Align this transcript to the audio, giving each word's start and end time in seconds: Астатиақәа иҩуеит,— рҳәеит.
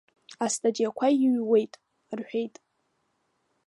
Астатиақәа 0.45 1.07
иҩуеит,— 1.25 1.73
рҳәеит. 2.17 2.55